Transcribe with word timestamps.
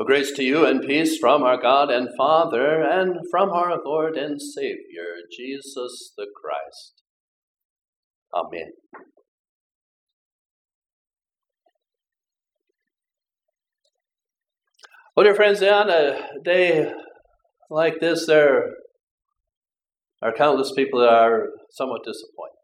A 0.00 0.04
grace 0.04 0.30
to 0.36 0.44
you 0.44 0.64
and 0.64 0.80
peace 0.80 1.18
from 1.18 1.42
our 1.42 1.60
God 1.60 1.90
and 1.90 2.08
Father 2.16 2.80
and 2.80 3.16
from 3.32 3.50
our 3.50 3.80
Lord 3.84 4.16
and 4.16 4.40
Savior, 4.40 5.16
Jesus 5.36 6.12
the 6.16 6.28
Christ. 6.40 7.02
Amen. 8.32 8.70
Well, 15.16 15.24
dear 15.24 15.34
friends, 15.34 15.60
on 15.64 15.90
a 15.90 16.28
day 16.44 16.92
like 17.68 17.98
this, 17.98 18.24
there 18.28 18.74
are 20.22 20.32
countless 20.32 20.70
people 20.76 21.00
that 21.00 21.12
are 21.12 21.48
somewhat 21.72 22.04
disappointed. 22.04 22.54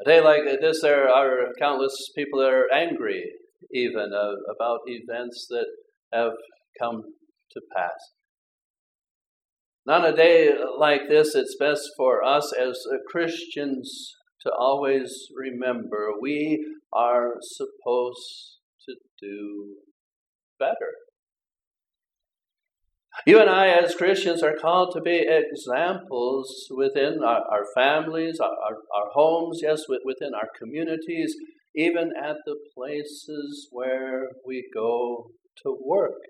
A 0.00 0.04
day 0.04 0.20
like 0.20 0.42
this, 0.60 0.82
there 0.82 1.08
are 1.08 1.52
countless 1.56 2.10
people 2.16 2.40
that 2.40 2.50
are 2.50 2.72
angry 2.72 3.26
even 3.72 4.12
uh, 4.14 4.32
about 4.54 4.80
events 4.86 5.46
that 5.50 5.66
have 6.12 6.32
come 6.80 7.02
to 7.52 7.60
pass. 7.74 7.98
On 9.88 10.04
a 10.04 10.14
day 10.14 10.50
like 10.78 11.08
this, 11.08 11.34
it's 11.34 11.56
best 11.58 11.90
for 11.96 12.22
us 12.22 12.52
as 12.52 12.78
Christians 13.10 14.14
to 14.42 14.52
always 14.52 15.28
remember 15.34 16.10
we 16.20 16.64
are 16.92 17.34
supposed 17.40 18.58
to 18.86 18.94
do 19.20 19.76
better. 20.58 20.92
You 23.26 23.40
and 23.40 23.50
I, 23.50 23.68
as 23.68 23.94
Christians, 23.94 24.42
are 24.42 24.54
called 24.54 24.92
to 24.94 25.00
be 25.00 25.26
examples 25.28 26.68
within 26.70 27.20
our, 27.24 27.42
our 27.50 27.64
families, 27.74 28.38
our, 28.40 28.50
our, 28.50 28.76
our, 28.94 29.10
homes, 29.12 29.60
yes, 29.62 29.82
within 29.88 30.34
our 30.34 30.48
communities, 30.56 31.34
even 31.78 32.10
at 32.20 32.36
the 32.44 32.56
places 32.74 33.68
where 33.70 34.24
we 34.44 34.68
go 34.74 35.30
to 35.62 35.78
work. 35.84 36.20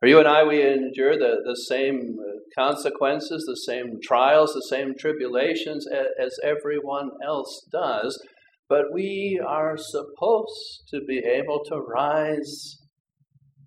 For 0.00 0.08
you 0.08 0.18
and 0.18 0.28
I, 0.28 0.44
we 0.44 0.60
endure 0.60 1.18
the, 1.18 1.36
the 1.42 1.56
same 1.56 2.16
uh, 2.20 2.62
consequences, 2.62 3.46
the 3.46 3.56
same 3.56 3.98
trials, 4.02 4.52
the 4.52 4.66
same 4.68 4.92
tribulations 4.98 5.86
as 6.22 6.36
everyone 6.44 7.08
else 7.26 7.66
does, 7.72 8.22
but 8.68 8.92
we 8.92 9.40
are 9.42 9.78
supposed 9.78 10.82
to 10.90 11.00
be 11.08 11.22
able 11.24 11.64
to 11.64 11.76
rise 11.76 12.76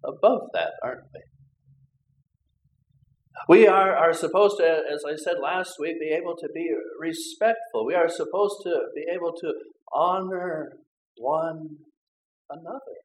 above 0.06 0.42
that, 0.54 0.74
aren't 0.84 1.02
we? 1.16 1.22
We 3.48 3.66
are, 3.66 3.96
are 3.96 4.14
supposed 4.14 4.58
to, 4.58 4.66
as 4.66 5.04
I 5.08 5.16
said 5.16 5.36
last 5.42 5.76
week, 5.80 6.00
be 6.00 6.08
able 6.08 6.36
to 6.36 6.50
be 6.54 6.70
respectful. 7.00 7.86
We 7.86 7.96
are 7.96 8.10
supposed 8.10 8.58
to 8.64 8.76
be 8.94 9.06
able 9.14 9.32
to 9.40 9.54
honor 9.94 10.74
one 11.18 11.78
another. 12.50 12.98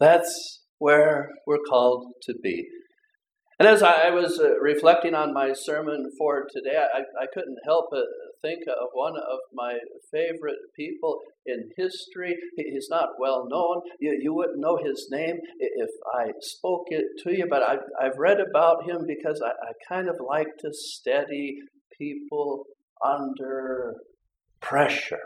That's 0.00 0.62
where 0.78 1.30
we're 1.46 1.62
called 1.68 2.14
to 2.22 2.34
be. 2.42 2.66
And 3.60 3.68
as 3.68 3.82
I 3.82 4.10
was 4.10 4.40
uh, 4.40 4.58
reflecting 4.60 5.14
on 5.14 5.32
my 5.32 5.52
sermon 5.52 6.10
for 6.18 6.46
today, 6.52 6.76
I, 6.76 7.00
I 7.22 7.26
couldn't 7.32 7.58
help 7.64 7.86
but 7.92 8.06
think 8.42 8.62
of 8.68 8.88
one 8.92 9.16
of 9.16 9.38
my 9.52 9.78
favorite 10.10 10.58
people 10.76 11.18
in 11.46 11.70
history. 11.76 12.36
He's 12.56 12.88
not 12.90 13.10
well 13.18 13.46
known. 13.48 13.82
You, 14.00 14.18
you 14.20 14.34
wouldn't 14.34 14.60
know 14.60 14.78
his 14.82 15.08
name 15.10 15.36
if 15.58 15.90
I 16.14 16.32
spoke 16.40 16.86
it 16.88 17.04
to 17.24 17.36
you, 17.36 17.46
but 17.48 17.62
I've, 17.62 17.84
I've 18.00 18.18
read 18.18 18.38
about 18.40 18.88
him 18.88 19.02
because 19.06 19.42
I, 19.44 19.50
I 19.50 19.72
kind 19.88 20.08
of 20.08 20.16
like 20.26 20.48
to 20.60 20.70
study 20.72 21.58
people 21.98 22.64
under 23.04 23.94
pressure. 24.60 25.18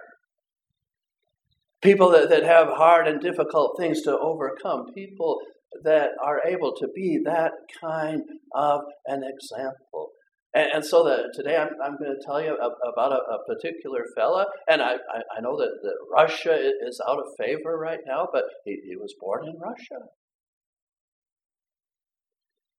People 1.81 2.11
that, 2.11 2.28
that 2.31 2.45
have 2.45 2.69
hard 2.69 3.06
and 3.06 3.20
difficult 3.20 3.77
things 3.78 4.03
to 4.03 4.19
overcome. 4.19 4.87
People 4.95 5.39
that 5.84 6.11
are 6.25 6.41
able 6.47 6.75
to 6.75 6.89
be 6.95 7.20
that 7.25 7.53
kind 7.81 8.22
of 8.55 8.81
an 9.06 9.22
example. 9.22 10.11
And, 10.54 10.72
and 10.75 10.84
so 10.84 11.04
the, 11.04 11.32
today 11.34 11.56
I'm, 11.56 11.69
I'm 11.82 11.98
going 11.98 12.14
to 12.14 12.26
tell 12.26 12.42
you 12.42 12.56
about 12.56 13.12
a, 13.12 13.16
a 13.16 13.44
particular 13.47 14.04
fella, 14.16 14.47
and 14.69 14.81
I, 14.81 14.94
I, 14.94 15.20
I, 15.36 15.41
know 15.41 15.56
that, 15.59 15.70
that 15.82 15.94
Russia 16.12 16.59
is 16.86 17.00
out 17.06 17.19
of 17.19 17.26
favor 17.38 17.78
right 17.78 18.00
now, 18.06 18.28
but 18.32 18.44
he, 18.64 18.81
he 18.88 18.97
was 18.97 19.14
born 19.20 19.47
in 19.47 19.58
Russia. 19.58 20.06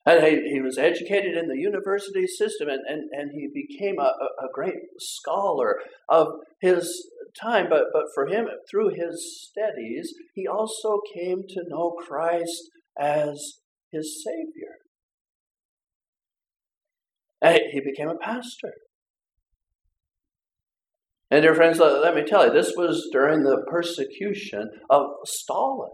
And 0.06 0.25
he, 0.25 0.53
he 0.53 0.62
was 0.62 0.78
educated 0.79 1.38
in 1.38 1.47
the 1.47 1.58
university 1.58 2.25
system, 2.25 2.69
and, 2.69 2.81
and, 2.88 3.09
and 3.12 3.31
he 3.31 3.47
became 3.53 4.00
a, 4.00 4.12
a 4.44 4.47
great 4.53 4.74
scholar 4.97 5.75
of 6.08 6.28
his 6.62 7.12
time. 7.40 7.68
But, 7.69 7.85
but 7.94 8.06
for 8.16 8.25
him, 8.25 8.47
through 8.72 8.90
his 8.96 9.47
studies, 9.47 10.13
he 10.34 10.47
also 10.47 11.02
came 11.13 11.44
to 11.50 11.63
know 11.68 11.91
Christ 12.08 12.72
as 13.00 13.59
his 13.91 14.24
Savior. 14.25 14.69
And 17.42 17.60
he 17.72 17.80
became 17.80 18.10
a 18.10 18.18
pastor. 18.18 18.74
And 21.32 21.44
dear 21.44 21.56
friends, 21.56 21.80
let, 21.80 22.02
let 22.02 22.16
me 22.16 22.24
tell 22.24 22.48
you, 22.48 22.52
this 22.52 22.74
was 22.76 23.08
during 23.12 23.44
the 23.44 23.64
persecution 23.70 24.70
of 24.90 25.06
Stalin. 25.26 25.92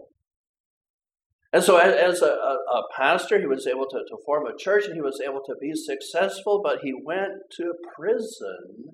And 1.52 1.62
so, 1.62 1.76
as, 1.76 2.22
a, 2.22 2.26
a, 2.26 2.28
a, 2.28 2.82
pastor, 2.96 3.38
he 3.38 3.46
was 3.46 3.66
able 3.66 3.86
to, 3.88 3.98
to 3.98 4.16
form 4.26 4.46
a 4.46 4.56
church 4.58 4.86
and 4.86 4.94
he 4.94 5.00
was 5.00 5.20
able 5.24 5.40
to 5.46 5.54
be 5.60 5.72
successful, 5.74 6.60
but 6.62 6.80
he 6.82 6.92
went 6.92 7.32
to 7.56 7.72
prison 7.96 8.90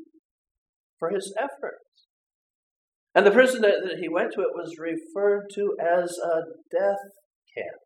for 0.98 1.10
his 1.10 1.34
efforts. 1.38 2.06
And 3.14 3.26
the 3.26 3.30
prison 3.30 3.62
that, 3.62 3.76
that 3.84 3.98
he 4.00 4.08
went 4.08 4.32
to, 4.34 4.42
it 4.42 4.54
was 4.54 4.78
referred 4.78 5.46
to 5.54 5.76
as 5.80 6.18
a 6.18 6.42
death 6.70 7.02
camp. 7.56 7.80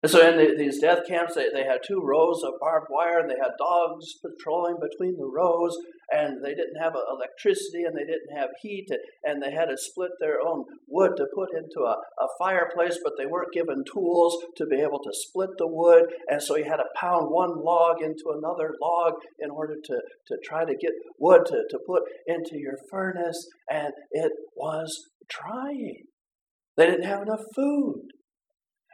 And 0.00 0.12
so 0.12 0.24
in 0.24 0.36
the, 0.36 0.54
these 0.56 0.78
death 0.78 1.00
camps, 1.08 1.34
they, 1.34 1.48
they 1.52 1.64
had 1.64 1.80
two 1.84 2.00
rows 2.00 2.44
of 2.44 2.60
barbed 2.60 2.86
wire, 2.88 3.18
and 3.18 3.28
they 3.28 3.34
had 3.34 3.58
dogs 3.58 4.14
patrolling 4.22 4.76
between 4.80 5.16
the 5.16 5.26
rows, 5.26 5.76
and 6.12 6.44
they 6.44 6.54
didn't 6.54 6.80
have 6.80 6.94
uh, 6.94 7.00
electricity, 7.10 7.82
and 7.82 7.96
they 7.96 8.04
didn't 8.04 8.36
have 8.36 8.50
heat, 8.62 8.86
and 9.24 9.42
they 9.42 9.50
had 9.50 9.66
to 9.66 9.76
split 9.76 10.12
their 10.20 10.38
own 10.40 10.64
wood 10.86 11.12
to 11.16 11.26
put 11.34 11.48
into 11.52 11.80
a, 11.80 11.96
a 12.22 12.28
fireplace, 12.38 12.98
but 13.02 13.14
they 13.18 13.26
weren't 13.26 13.52
given 13.52 13.82
tools 13.92 14.36
to 14.56 14.66
be 14.66 14.76
able 14.76 15.00
to 15.02 15.10
split 15.12 15.50
the 15.58 15.66
wood, 15.66 16.04
and 16.28 16.40
so 16.40 16.56
you 16.56 16.64
had 16.64 16.76
to 16.76 16.84
pound 16.94 17.26
one 17.30 17.60
log 17.64 18.00
into 18.00 18.32
another 18.36 18.74
log 18.80 19.14
in 19.40 19.50
order 19.50 19.74
to, 19.82 20.00
to 20.28 20.36
try 20.44 20.64
to 20.64 20.76
get 20.76 20.92
wood 21.18 21.42
to, 21.46 21.64
to 21.68 21.78
put 21.84 22.04
into 22.28 22.56
your 22.56 22.78
furnace, 22.88 23.48
and 23.68 23.92
it 24.12 24.30
was 24.54 25.08
trying. 25.28 26.04
They 26.76 26.86
didn't 26.86 27.06
have 27.06 27.22
enough 27.22 27.42
food. 27.56 28.12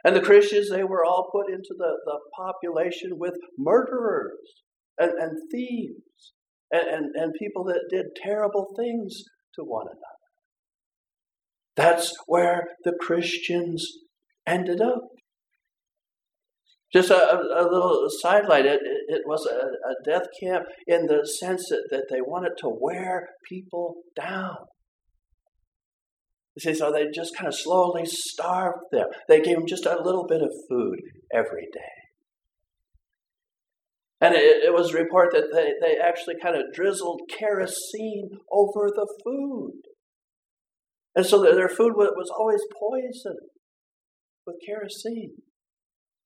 And 0.05 0.15
the 0.15 0.21
Christians, 0.21 0.69
they 0.69 0.83
were 0.83 1.03
all 1.03 1.29
put 1.31 1.49
into 1.51 1.73
the, 1.75 1.97
the 2.05 2.19
population 2.37 3.17
with 3.17 3.33
murderers 3.57 4.37
and, 4.99 5.11
and 5.19 5.31
thieves 5.51 6.33
and, 6.71 6.87
and, 6.87 7.05
and 7.15 7.33
people 7.39 7.63
that 7.65 7.87
did 7.89 8.05
terrible 8.15 8.67
things 8.77 9.23
to 9.55 9.63
one 9.63 9.87
another. 9.87 9.99
That's 11.75 12.13
where 12.27 12.67
the 12.83 12.93
Christians 13.01 13.83
ended 14.45 14.79
up. 14.79 15.01
Just 16.93 17.09
a, 17.09 17.15
a 17.15 17.63
little 17.63 18.07
sidelight, 18.21 18.67
it, 18.67 18.79
it 19.07 19.23
was 19.25 19.45
a, 19.47 19.55
a, 19.55 19.95
death 20.05 20.27
camp 20.39 20.65
in 20.87 21.07
the 21.07 21.27
sense 21.27 21.67
that, 21.69 21.87
that 21.89 22.05
they 22.09 22.21
wanted 22.21 22.53
to 22.59 22.69
wear 22.69 23.27
people 23.49 23.95
down. 24.15 24.55
You 26.55 26.61
see, 26.61 26.77
so 26.77 26.91
they 26.91 27.05
just 27.13 27.35
kind 27.35 27.47
of 27.47 27.55
slowly 27.55 28.03
starved 28.05 28.85
them. 28.91 29.07
They 29.27 29.41
gave 29.41 29.57
them 29.57 29.67
just 29.67 29.85
a 29.85 30.01
little 30.01 30.25
bit 30.25 30.41
of 30.41 30.51
food 30.69 30.99
every 31.33 31.67
day. 31.73 32.05
And 34.21 34.33
it, 34.33 34.63
it 34.63 34.73
was 34.73 34.93
reported 34.93 35.43
that 35.43 35.49
they, 35.53 35.73
they 35.85 35.99
actually 35.99 36.35
kind 36.41 36.55
of 36.55 36.73
drizzled 36.73 37.21
kerosene 37.37 38.29
over 38.49 38.87
the 38.87 39.07
food. 39.23 39.81
And 41.15 41.25
so 41.25 41.41
their 41.41 41.69
food 41.69 41.93
was 41.95 42.31
always 42.37 42.61
poisoned 42.79 43.49
with 44.47 44.55
kerosene. 44.65 45.35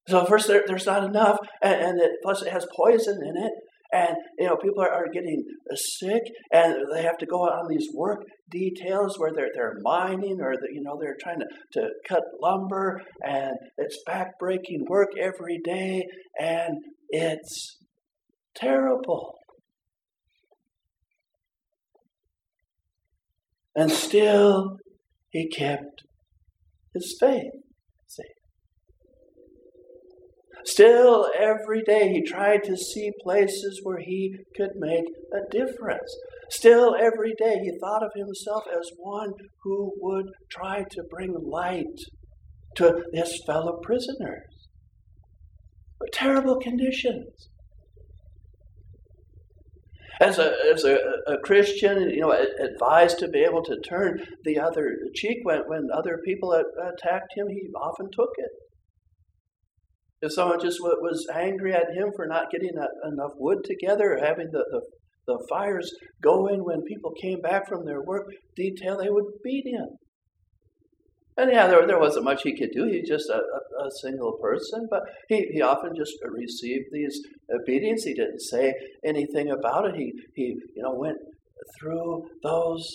So 0.07 0.25
first 0.25 0.47
there, 0.47 0.63
there's 0.65 0.85
not 0.85 1.03
enough, 1.03 1.37
and, 1.61 1.81
and 1.81 2.01
it, 2.01 2.11
plus 2.23 2.41
it 2.41 2.51
has 2.51 2.65
poison 2.75 3.19
in 3.23 3.43
it, 3.43 3.51
and 3.91 4.15
you 4.37 4.45
know 4.45 4.55
people 4.57 4.83
are, 4.83 4.91
are 4.91 5.07
getting 5.11 5.43
uh, 5.71 5.75
sick 5.75 6.23
and 6.51 6.75
they 6.93 7.01
have 7.01 7.17
to 7.17 7.25
go 7.25 7.43
on 7.43 7.67
these 7.67 7.87
work 7.93 8.23
details 8.49 9.17
where 9.17 9.31
they're, 9.33 9.49
they're 9.53 9.77
mining 9.81 10.39
or 10.41 10.55
the, 10.55 10.67
you 10.71 10.81
know 10.81 10.97
they're 10.99 11.17
trying 11.21 11.39
to, 11.39 11.47
to 11.73 11.89
cut 12.07 12.23
lumber 12.41 13.01
and 13.23 13.53
it's 13.77 14.01
back-breaking 14.05 14.85
work 14.87 15.09
every 15.19 15.59
day 15.63 16.05
and 16.39 16.77
it's 17.09 17.77
terrible. 18.55 19.35
And 23.75 23.91
still 23.91 24.77
he 25.29 25.47
kept 25.47 26.03
his 26.93 27.15
faith 27.19 27.53
Still, 30.65 31.27
every 31.37 31.81
day 31.83 32.09
he 32.09 32.21
tried 32.21 32.63
to 32.65 32.75
see 32.75 33.11
places 33.23 33.79
where 33.83 33.99
he 33.99 34.35
could 34.55 34.71
make 34.75 35.05
a 35.33 35.49
difference. 35.51 36.13
still 36.49 36.95
every 36.95 37.33
day 37.37 37.59
he 37.59 37.71
thought 37.79 38.03
of 38.03 38.11
himself 38.15 38.63
as 38.67 38.91
one 38.97 39.31
who 39.63 39.93
would 40.01 40.25
try 40.51 40.83
to 40.89 41.03
bring 41.09 41.33
light 41.43 41.85
to 42.75 43.03
his 43.13 43.41
fellow 43.45 43.79
prisoners. 43.83 44.67
But 45.99 46.11
terrible 46.11 46.59
conditions. 46.59 47.49
As 50.19 50.37
a, 50.37 50.53
as 50.73 50.83
a, 50.83 50.97
a 51.27 51.37
Christian, 51.43 52.09
you 52.09 52.21
know, 52.21 52.31
advised 52.31 53.19
to 53.19 53.29
be 53.29 53.39
able 53.39 53.63
to 53.63 53.79
turn 53.87 54.19
the 54.43 54.59
other 54.59 54.97
cheek 55.15 55.37
when, 55.43 55.59
when 55.67 55.87
other 55.93 56.19
people 56.25 56.51
attacked 56.51 57.33
him, 57.35 57.47
he 57.47 57.69
often 57.75 58.09
took 58.11 58.31
it. 58.37 58.51
If 60.21 60.33
someone 60.33 60.59
just 60.59 60.79
was 60.81 61.25
angry 61.33 61.73
at 61.73 61.93
him 61.95 62.11
for 62.15 62.27
not 62.27 62.51
getting 62.51 62.71
enough 62.71 63.31
wood 63.37 63.59
together 63.63 64.13
or 64.13 64.25
having 64.25 64.47
the, 64.51 64.65
the, 64.69 64.81
the 65.27 65.47
fires 65.49 65.89
going 66.21 66.65
when 66.65 66.81
people 66.83 67.11
came 67.21 67.39
back 67.39 67.67
from 67.67 67.85
their 67.85 68.01
work 68.01 68.25
detail, 68.55 68.97
they 68.97 69.09
would 69.09 69.25
beat 69.43 69.65
him. 69.65 69.87
And 71.39 71.51
yeah, 71.53 71.67
there, 71.67 71.87
there 71.87 71.99
wasn't 71.99 72.25
much 72.25 72.41
he 72.43 72.57
could 72.57 72.71
do. 72.73 72.83
He's 72.83 73.07
just 73.07 73.29
a, 73.29 73.37
a, 73.37 73.85
a, 73.85 73.89
single 74.01 74.37
person, 74.41 74.87
but 74.89 75.03
he, 75.29 75.47
he 75.53 75.61
often 75.61 75.91
just 75.95 76.11
received 76.29 76.87
these 76.91 77.17
beatings. 77.65 78.03
He 78.03 78.13
didn't 78.13 78.41
say 78.41 78.73
anything 79.05 79.49
about 79.49 79.85
it. 79.85 79.95
He, 79.95 80.11
he 80.35 80.43
you 80.75 80.83
know, 80.83 80.95
went 80.95 81.15
through 81.79 82.23
those 82.43 82.85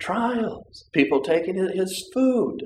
trials. 0.00 0.88
People 0.92 1.22
taking 1.22 1.54
his 1.54 2.10
food. 2.12 2.64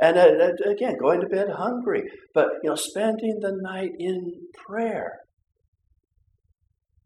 And 0.00 0.16
uh, 0.16 0.70
again, 0.70 0.96
going 0.98 1.20
to 1.20 1.26
bed 1.26 1.48
hungry. 1.54 2.04
But, 2.34 2.48
you 2.62 2.70
know, 2.70 2.76
spending 2.76 3.38
the 3.40 3.56
night 3.60 3.92
in 3.98 4.32
prayer. 4.66 5.18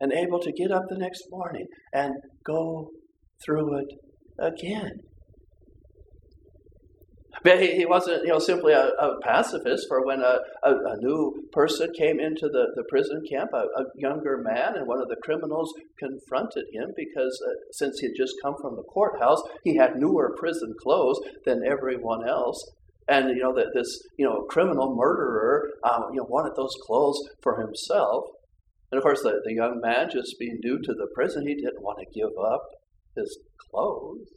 And 0.00 0.12
able 0.12 0.41
to 0.41 0.52
get 0.52 0.70
up 0.70 0.85
the 0.88 0.99
next 0.99 1.25
morning 1.31 1.67
and 1.93 2.14
go 2.44 2.91
through 3.44 3.79
it 3.79 3.88
again. 4.38 5.00
But 7.43 7.61
he, 7.61 7.76
he 7.76 7.87
wasn't, 7.87 8.23
you 8.25 8.32
know, 8.32 8.38
simply 8.38 8.73
a, 8.73 8.88
a 8.88 9.20
pacifist. 9.23 9.87
For 9.88 10.05
when 10.05 10.20
a, 10.20 10.38
a, 10.62 10.70
a, 10.70 10.96
new 10.99 11.46
person 11.52 11.91
came 11.96 12.19
into 12.19 12.49
the, 12.49 12.73
the 12.75 12.85
prison 12.88 13.23
camp, 13.31 13.50
a, 13.52 13.58
a 13.58 13.85
younger 13.96 14.38
man, 14.38 14.76
and 14.76 14.87
one 14.87 15.00
of 15.00 15.08
the 15.08 15.17
criminals 15.23 15.73
confronted 15.99 16.64
him 16.73 16.93
because 16.96 17.41
uh, 17.46 17.52
since 17.73 18.00
he 18.00 18.06
had 18.06 18.17
just 18.17 18.35
come 18.43 18.55
from 18.61 18.76
the 18.76 18.82
courthouse, 18.82 19.43
he 19.62 19.76
had 19.76 19.96
newer 19.96 20.35
prison 20.38 20.75
clothes 20.81 21.20
than 21.44 21.62
everyone 21.67 22.26
else. 22.26 22.64
And 23.08 23.28
you 23.30 23.42
know 23.42 23.54
that 23.54 23.72
this, 23.74 24.02
you 24.18 24.24
know, 24.24 24.46
criminal 24.48 24.94
murderer, 24.96 25.72
um, 25.84 26.04
you 26.12 26.18
know, 26.18 26.26
wanted 26.28 26.56
those 26.56 26.74
clothes 26.86 27.20
for 27.42 27.60
himself. 27.60 28.24
And 28.90 28.98
of 28.98 29.02
course, 29.02 29.22
the, 29.22 29.40
the 29.44 29.52
young 29.52 29.80
man, 29.82 30.08
just 30.10 30.38
being 30.38 30.58
new 30.62 30.78
to 30.78 30.94
the 30.94 31.08
prison, 31.14 31.46
he 31.46 31.54
didn't 31.54 31.82
want 31.82 31.98
to 31.98 32.18
give 32.18 32.30
up 32.38 32.62
his 33.16 33.38
clothes. 33.70 34.28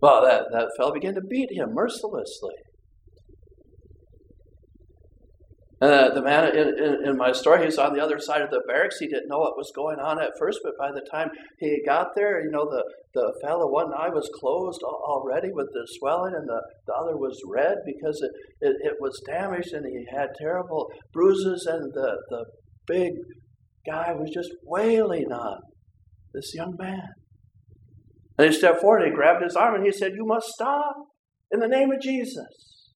Well, 0.00 0.22
that, 0.22 0.44
that 0.52 0.68
fellow 0.76 0.92
began 0.92 1.14
to 1.14 1.20
beat 1.20 1.50
him 1.52 1.74
mercilessly. 1.74 2.54
Uh, 5.80 6.14
the 6.14 6.22
man 6.22 6.56
in, 6.56 6.68
in, 6.82 7.08
in, 7.08 7.16
my 7.18 7.32
story, 7.32 7.64
he's 7.64 7.76
on 7.76 7.92
the 7.92 8.02
other 8.02 8.18
side 8.18 8.40
of 8.40 8.50
the 8.50 8.62
barracks. 8.66 8.98
He 8.98 9.08
didn't 9.08 9.28
know 9.28 9.38
what 9.38 9.58
was 9.58 9.70
going 9.74 9.98
on 9.98 10.20
at 10.22 10.30
first, 10.38 10.60
but 10.64 10.72
by 10.78 10.90
the 10.90 11.06
time 11.10 11.28
he 11.58 11.82
got 11.84 12.14
there, 12.14 12.42
you 12.42 12.50
know, 12.50 12.64
the, 12.64 12.82
the 13.16 13.32
fellow, 13.42 13.66
one 13.72 13.92
eye 13.96 14.10
was 14.10 14.28
closed 14.38 14.82
already 14.82 15.48
with 15.52 15.68
the 15.72 15.86
swelling, 15.98 16.34
and 16.34 16.46
the, 16.46 16.60
the 16.86 16.92
other 16.92 17.16
was 17.16 17.40
red 17.48 17.76
because 17.86 18.20
it, 18.20 18.30
it, 18.60 18.76
it 18.84 18.94
was 19.00 19.20
damaged, 19.26 19.72
and 19.72 19.86
he 19.86 20.04
had 20.14 20.28
terrible 20.38 20.86
bruises, 21.14 21.66
and 21.66 21.92
the, 21.94 22.16
the 22.28 22.44
big 22.86 23.12
guy 23.86 24.12
was 24.12 24.30
just 24.34 24.50
wailing 24.64 25.32
on 25.32 25.60
this 26.34 26.52
young 26.54 26.74
man. 26.78 27.08
And 28.38 28.52
he 28.52 28.52
stepped 28.52 28.82
forward 28.82 29.02
and 29.02 29.12
he 29.12 29.16
grabbed 29.16 29.42
his 29.42 29.56
arm 29.56 29.76
and 29.76 29.86
he 29.86 29.92
said, 29.92 30.12
You 30.14 30.26
must 30.26 30.48
stop 30.48 30.94
in 31.50 31.60
the 31.60 31.68
name 31.68 31.90
of 31.90 32.02
Jesus. 32.02 32.92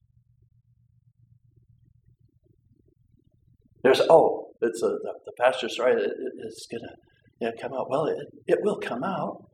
There's, 3.83 4.03
oh, 4.11 4.51
it's 4.61 4.83
a, 4.83 4.89
the, 4.89 5.15
the 5.25 5.33
pastor's 5.41 5.79
right, 5.79 5.97
it, 5.97 6.11
it's 6.45 6.67
going 6.71 6.83
to 6.83 6.95
yeah, 7.41 7.53
come 7.59 7.73
out. 7.73 7.89
Well, 7.89 8.05
it, 8.05 8.19
it 8.47 8.59
will 8.63 8.79
come 8.79 9.03
out. 9.03 9.50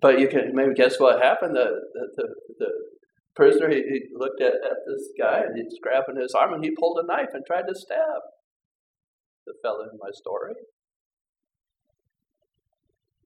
But 0.00 0.20
you 0.20 0.28
can 0.28 0.54
maybe 0.54 0.74
guess 0.74 1.00
what 1.00 1.22
happened. 1.22 1.56
The, 1.56 1.70
the, 1.94 2.08
the, 2.16 2.28
the 2.58 2.70
prisoner, 3.34 3.68
he, 3.68 3.76
he 3.76 4.02
looked 4.14 4.40
at, 4.40 4.54
at 4.54 4.78
this 4.86 5.08
guy 5.18 5.40
and 5.40 5.56
he's 5.56 5.78
grabbing 5.82 6.20
his 6.20 6.34
arm 6.34 6.54
and 6.54 6.64
he 6.64 6.70
pulled 6.70 6.98
a 7.02 7.06
knife 7.06 7.30
and 7.34 7.44
tried 7.46 7.66
to 7.68 7.74
stab 7.74 8.22
the 9.46 9.54
fellow 9.62 9.82
in 9.82 9.98
my 9.98 10.10
story. 10.12 10.54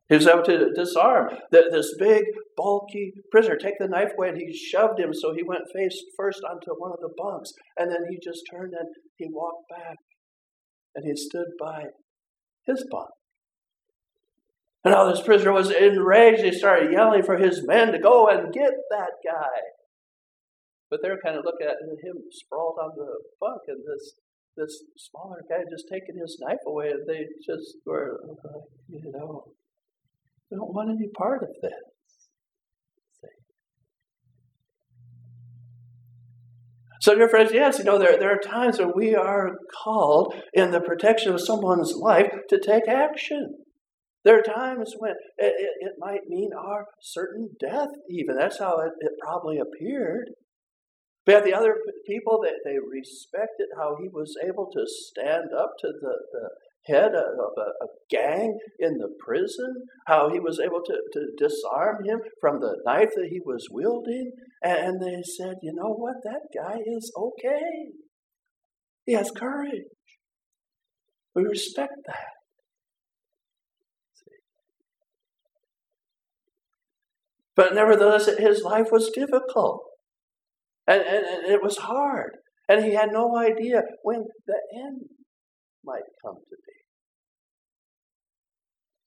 He 0.08 0.16
was 0.16 0.26
able 0.26 0.42
to 0.42 0.72
disarm 0.74 1.30
this 1.50 1.94
big, 1.98 2.22
bulky 2.54 3.14
prisoner, 3.30 3.56
take 3.56 3.78
the 3.78 3.88
knife 3.88 4.12
away, 4.14 4.28
and 4.28 4.36
he 4.36 4.52
shoved 4.52 5.00
him 5.00 5.14
so 5.14 5.32
he 5.32 5.42
went 5.42 5.62
face 5.74 5.98
first 6.18 6.42
onto 6.44 6.72
one 6.76 6.92
of 6.92 7.00
the 7.00 7.08
bunks. 7.16 7.50
And 7.78 7.90
then 7.90 8.04
he 8.10 8.18
just 8.22 8.42
turned 8.50 8.74
and 8.78 8.88
he 9.16 9.26
walked 9.30 9.70
back 9.70 9.96
and 10.94 11.06
he 11.06 11.16
stood 11.16 11.46
by 11.58 11.84
his 12.66 12.86
bunk. 12.90 13.08
And 14.84 14.92
now 14.92 15.10
this 15.10 15.22
prisoner 15.22 15.52
was 15.52 15.70
enraged. 15.70 16.42
He 16.42 16.52
started 16.52 16.92
yelling 16.92 17.22
for 17.22 17.36
his 17.36 17.64
men 17.66 17.92
to 17.92 17.98
go 17.98 18.28
and 18.28 18.52
get 18.52 18.72
that 18.90 19.12
guy. 19.24 19.60
But 20.90 21.00
they're 21.02 21.20
kind 21.24 21.38
of 21.38 21.44
looking 21.44 21.66
at 21.66 21.76
him 22.04 22.16
sprawled 22.30 22.78
on 22.82 22.90
the 22.96 23.22
bunk, 23.40 23.62
and 23.68 23.78
this 23.78 24.14
this 24.54 24.84
smaller 24.98 25.42
guy 25.48 25.64
just 25.70 25.86
taking 25.90 26.20
his 26.20 26.38
knife 26.40 26.58
away, 26.66 26.90
and 26.90 27.08
they 27.08 27.24
just 27.46 27.76
were, 27.86 28.20
you 28.88 29.00
know, 29.10 29.44
we 30.50 30.58
don't 30.58 30.74
want 30.74 30.90
any 30.90 31.08
part 31.16 31.42
of 31.42 31.48
this. 31.62 31.72
So, 37.00 37.16
dear 37.16 37.28
friends, 37.28 37.50
yes, 37.52 37.78
you 37.78 37.84
know, 37.84 37.98
there, 37.98 38.16
there 38.16 38.32
are 38.32 38.38
times 38.38 38.78
when 38.78 38.92
we 38.94 39.16
are 39.16 39.56
called 39.82 40.36
in 40.52 40.70
the 40.70 40.80
protection 40.80 41.32
of 41.32 41.40
someone's 41.40 41.94
life 41.94 42.30
to 42.48 42.60
take 42.60 42.86
action. 42.86 43.56
There 44.24 44.38
are 44.38 44.42
times 44.42 44.94
when 44.98 45.12
it, 45.38 45.54
it, 45.58 45.70
it 45.80 45.92
might 45.98 46.28
mean 46.28 46.50
our 46.56 46.86
certain 47.00 47.50
death, 47.58 47.88
even. 48.08 48.36
That's 48.36 48.58
how 48.58 48.78
it, 48.78 48.92
it 49.00 49.12
probably 49.20 49.58
appeared. 49.58 50.30
But 51.24 51.44
the 51.44 51.54
other 51.54 51.76
people, 52.06 52.40
they, 52.42 52.50
they 52.64 52.78
respected 52.78 53.68
how 53.76 53.96
he 54.00 54.08
was 54.08 54.36
able 54.44 54.70
to 54.72 54.84
stand 54.86 55.50
up 55.56 55.72
to 55.80 55.88
the, 55.88 56.14
the 56.32 56.48
head 56.86 57.12
of 57.14 57.52
a, 57.56 57.84
a, 57.84 57.88
gang 58.10 58.58
in 58.78 58.98
the 58.98 59.08
prison, 59.24 59.72
how 60.06 60.30
he 60.30 60.40
was 60.40 60.58
able 60.58 60.82
to, 60.84 60.94
to 61.12 61.26
disarm 61.38 62.04
him 62.04 62.18
from 62.40 62.60
the 62.60 62.76
knife 62.84 63.10
that 63.14 63.28
he 63.30 63.40
was 63.44 63.68
wielding. 63.70 64.32
And 64.62 65.00
they 65.00 65.22
said, 65.22 65.56
you 65.62 65.72
know 65.74 65.94
what? 65.94 66.16
That 66.24 66.42
guy 66.54 66.78
is 66.84 67.12
okay. 67.16 67.92
He 69.06 69.12
has 69.12 69.30
courage. 69.30 69.84
We 71.34 71.44
respect 71.44 71.94
that. 72.06 72.31
But 77.54 77.74
nevertheless, 77.74 78.26
his 78.38 78.62
life 78.62 78.88
was 78.90 79.10
difficult. 79.10 79.82
And, 80.86 81.02
and, 81.02 81.24
and, 81.26 81.52
it 81.52 81.62
was 81.62 81.78
hard. 81.78 82.38
And 82.68 82.84
he 82.84 82.94
had 82.94 83.10
no 83.12 83.36
idea 83.36 83.82
when 84.02 84.24
the 84.46 84.60
end 84.74 85.02
might 85.84 86.02
come 86.24 86.36
to 86.36 86.56
be. 86.66 86.72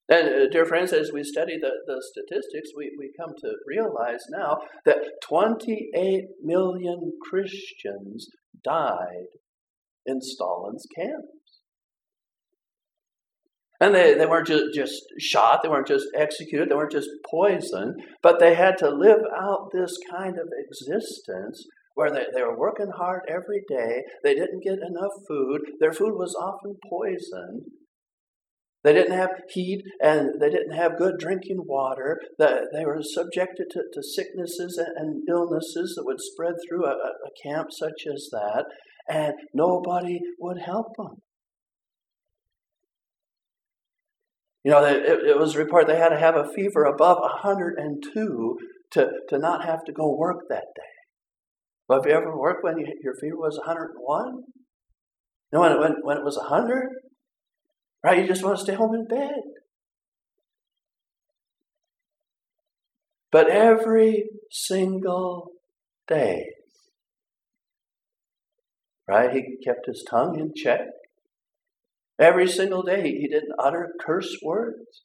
And, 0.07 0.43
uh, 0.43 0.49
dear 0.51 0.65
friends, 0.65 0.93
as 0.93 1.11
we 1.11 1.23
study 1.23 1.57
the, 1.59 1.71
the 1.87 2.01
statistics, 2.01 2.69
we, 2.77 2.91
we 2.97 3.11
come 3.19 3.33
to 3.39 3.53
realize 3.67 4.21
now 4.29 4.59
that 4.85 4.97
28 5.27 6.25
million 6.43 7.13
Christians 7.29 8.29
died 8.63 9.33
in 10.05 10.21
Stalin's 10.21 10.85
camps. 10.95 11.44
And 13.81 13.93
they, 13.93 14.13
they 14.13 14.25
weren't 14.25 14.47
just, 14.47 14.73
just 14.73 15.03
shot, 15.19 15.61
they 15.61 15.69
weren't 15.69 15.87
just 15.87 16.07
executed, 16.15 16.69
they 16.69 16.75
weren't 16.75 16.91
just 16.91 17.09
poisoned, 17.29 18.01
but 18.23 18.39
they 18.39 18.55
had 18.55 18.77
to 18.77 18.89
live 18.89 19.19
out 19.37 19.69
this 19.73 19.97
kind 20.09 20.37
of 20.39 20.47
existence 20.57 21.65
where 21.93 22.09
they, 22.09 22.25
they 22.33 22.41
were 22.41 22.57
working 22.57 22.91
hard 22.95 23.21
every 23.27 23.63
day, 23.67 24.03
they 24.23 24.33
didn't 24.33 24.63
get 24.63 24.79
enough 24.79 25.11
food, 25.27 25.61
their 25.79 25.93
food 25.93 26.13
was 26.13 26.35
often 26.35 26.75
poisoned, 26.89 27.63
they 28.85 28.93
didn't 28.93 29.17
have 29.17 29.31
heat 29.49 29.81
and 29.99 30.39
they 30.39 30.51
didn't 30.51 30.75
have 30.75 30.99
good 30.99 31.15
drinking 31.17 31.63
water. 31.65 32.19
They 32.37 32.85
were 32.85 33.01
subjected 33.01 33.65
to, 33.71 33.81
to 33.91 34.03
sicknesses 34.03 34.79
and 34.95 35.23
illnesses 35.27 35.95
that 35.95 36.05
would 36.05 36.21
spread 36.21 36.53
through 36.69 36.85
a, 36.85 36.91
a 36.91 37.31
camp 37.43 37.69
such 37.71 38.05
as 38.05 38.29
that, 38.31 38.65
and 39.09 39.33
nobody 39.55 40.19
would 40.39 40.59
help 40.59 40.95
them. 40.97 41.15
You 44.65 44.71
know, 44.71 44.83
it, 44.83 45.03
it 45.05 45.37
was 45.37 45.55
reported 45.55 45.87
they 45.87 45.99
had 45.99 46.09
to 46.09 46.17
have 46.17 46.35
a 46.35 46.51
fever 46.55 46.85
above 46.85 47.19
102 47.19 48.57
to, 48.93 49.09
to 49.29 49.37
not 49.37 49.63
have 49.63 49.85
to 49.85 49.93
go 49.93 50.17
work 50.17 50.47
that 50.49 50.65
day. 50.75 50.81
Well, 51.87 52.01
have 52.01 52.09
you 52.09 52.17
ever 52.17 52.35
worked 52.35 52.63
when 52.63 52.79
you, 52.79 52.87
your 53.03 53.13
fever 53.13 53.37
was 53.37 53.59
101? 53.59 54.33
You 54.33 54.43
know, 55.53 55.61
when, 55.61 55.79
when, 55.79 55.91
when 56.01 56.17
it 56.17 56.23
was 56.23 56.37
100? 56.37 56.89
Right? 58.03 58.17
You 58.19 58.27
just 58.27 58.43
want 58.43 58.57
to 58.57 58.63
stay 58.63 58.73
home 58.73 58.95
in 58.95 59.05
bed. 59.05 59.39
But 63.31 63.49
every 63.49 64.29
single 64.49 65.51
day, 66.07 66.43
right, 69.07 69.31
he 69.31 69.57
kept 69.63 69.85
his 69.85 70.03
tongue 70.09 70.39
in 70.39 70.53
check. 70.55 70.87
Every 72.19 72.47
single 72.47 72.83
day, 72.83 73.11
he 73.11 73.27
didn't 73.27 73.55
utter 73.59 73.93
curse 73.99 74.37
words. 74.41 75.03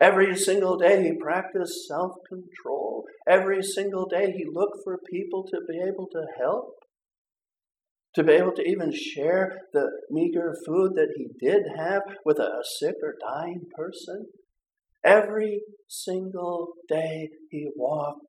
Every 0.00 0.36
single 0.36 0.76
day 0.76 1.02
he 1.02 1.18
practiced 1.18 1.86
self 1.88 2.12
control. 2.28 3.04
Every 3.26 3.62
single 3.62 4.06
day 4.06 4.32
he 4.32 4.44
looked 4.50 4.78
for 4.84 4.98
people 5.10 5.46
to 5.50 5.58
be 5.66 5.78
able 5.78 6.06
to 6.12 6.26
help, 6.38 6.74
to 8.14 8.22
be 8.22 8.32
able 8.32 8.52
to 8.52 8.62
even 8.62 8.92
share 8.92 9.58
the 9.72 9.88
meager 10.10 10.54
food 10.66 10.92
that 10.96 11.14
he 11.16 11.28
did 11.40 11.62
have 11.78 12.02
with 12.24 12.38
a 12.38 12.62
sick 12.78 12.96
or 13.02 13.14
dying 13.20 13.62
person. 13.74 14.26
Every 15.04 15.60
single 15.88 16.74
day 16.88 17.30
he 17.50 17.68
walked 17.74 18.20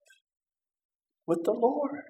with 1.25 1.43
the 1.43 1.51
Lord. 1.51 2.03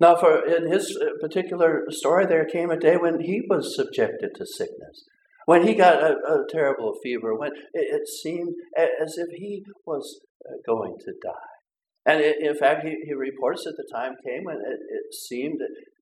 Now, 0.00 0.16
for 0.16 0.44
in 0.44 0.70
his 0.70 0.98
particular 1.20 1.84
story, 1.88 2.26
there 2.26 2.44
came 2.44 2.70
a 2.70 2.78
day 2.78 2.96
when 2.96 3.20
he 3.20 3.42
was 3.48 3.74
subjected 3.74 4.34
to 4.34 4.46
sickness. 4.46 5.04
When 5.46 5.66
he 5.66 5.74
got 5.74 6.02
a, 6.02 6.16
a 6.16 6.44
terrible 6.50 6.94
fever, 7.02 7.34
when 7.34 7.52
it, 7.72 8.02
it, 8.02 8.08
seemed 8.08 8.54
as 8.76 9.16
if 9.16 9.28
he 9.30 9.62
was 9.86 10.20
uh, 10.44 10.54
going 10.66 10.96
to 11.00 11.12
die. 11.22 11.56
And 12.04 12.20
it, 12.20 12.36
in 12.40 12.56
fact, 12.56 12.84
he, 12.84 12.96
he 13.04 13.14
reports 13.14 13.64
that 13.64 13.76
the 13.76 13.88
time 13.92 14.14
came 14.26 14.44
when 14.44 14.56
it, 14.56 14.80
it 14.88 15.14
seemed 15.14 15.60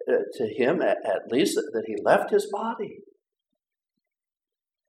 uh, 0.09 0.13
to 0.35 0.47
him, 0.47 0.81
at, 0.81 0.99
at 1.05 1.31
least, 1.31 1.57
that 1.57 1.85
he 1.87 1.97
left 2.03 2.31
his 2.31 2.49
body. 2.51 2.99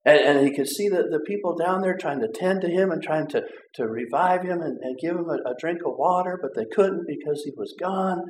And, 0.05 0.19
and, 0.19 0.47
he 0.47 0.53
could 0.53 0.67
see 0.67 0.87
the, 0.87 1.03
the 1.09 1.19
people 1.25 1.55
down 1.55 1.81
there 1.81 1.97
trying 1.97 2.21
to 2.21 2.27
tend 2.27 2.61
to 2.61 2.69
him 2.69 2.91
and 2.91 3.01
trying 3.01 3.27
to, 3.29 3.43
to 3.73 3.87
revive 3.87 4.43
him 4.43 4.61
and, 4.61 4.77
and 4.81 4.99
give 4.99 5.15
him 5.15 5.27
a, 5.29 5.49
a 5.49 5.55
drink 5.59 5.79
of 5.85 5.97
water, 5.97 6.39
but 6.41 6.51
they 6.55 6.67
couldn't 6.73 7.07
because 7.07 7.41
he 7.43 7.51
was 7.57 7.75
gone. 7.79 8.21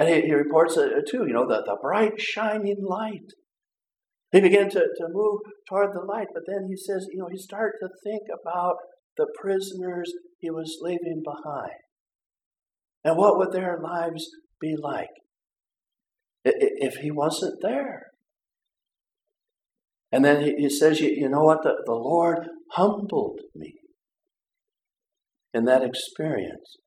And 0.00 0.08
he, 0.08 0.22
he 0.22 0.32
reports 0.32 0.78
uh, 0.78 0.88
too, 1.06 1.26
you 1.26 1.34
know, 1.34 1.46
the, 1.46 1.62
the 1.66 1.76
bright 1.78 2.18
shining 2.18 2.78
light 2.80 3.34
he 4.32 4.40
began 4.40 4.70
to, 4.70 4.78
to 4.78 5.08
move 5.12 5.40
toward 5.68 5.92
the 5.92 6.00
light, 6.00 6.28
but 6.32 6.44
then 6.46 6.68
he 6.70 6.76
says, 6.76 7.06
you 7.12 7.18
know, 7.18 7.28
he 7.30 7.36
started 7.36 7.76
to 7.80 7.88
think 8.02 8.22
about 8.42 8.76
the 9.18 9.26
prisoners 9.38 10.10
he 10.38 10.50
was 10.50 10.78
leaving 10.80 11.22
behind. 11.22 11.80
And 13.04 13.18
what 13.18 13.36
would 13.36 13.52
their 13.52 13.78
lives 13.78 14.26
be 14.58 14.74
like 14.80 15.10
if 16.44 16.94
he 17.02 17.10
wasn't 17.10 17.60
there? 17.60 18.06
And 20.10 20.24
then 20.24 20.40
he, 20.58 20.70
says, 20.70 21.00
you, 21.00 21.10
you 21.10 21.28
know 21.28 21.42
what? 21.42 21.62
The, 21.62 21.74
the 21.84 21.92
Lord 21.92 22.48
humbled 22.72 23.40
me 23.54 23.74
in 25.52 25.66
that 25.66 25.82
experience. 25.82 26.78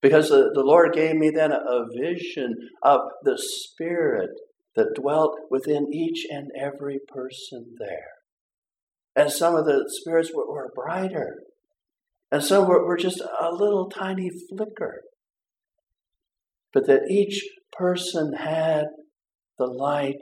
Because 0.00 0.28
the, 0.28 0.50
the 0.54 0.62
Lord 0.62 0.92
gave 0.92 1.16
me 1.16 1.30
then 1.30 1.50
a, 1.50 1.84
vision 1.96 2.54
of 2.82 3.00
the 3.24 3.36
Spirit 3.36 4.30
that 4.76 4.94
dwelt 4.94 5.36
within 5.50 5.92
each 5.92 6.24
and 6.30 6.50
every 6.56 6.98
person 7.08 7.74
there. 7.78 8.12
And 9.16 9.32
some 9.32 9.56
of 9.56 9.64
the 9.64 9.84
spirits 9.88 10.30
were, 10.32 10.46
were 10.48 10.70
brighter, 10.74 11.38
and 12.30 12.44
some 12.44 12.68
were, 12.68 12.86
were 12.86 12.96
just 12.96 13.20
a 13.20 13.50
little 13.50 13.88
tiny 13.88 14.30
flicker. 14.48 15.02
But 16.72 16.86
that 16.86 17.10
each 17.10 17.42
person 17.72 18.34
had 18.34 18.84
the 19.58 19.66
light 19.66 20.20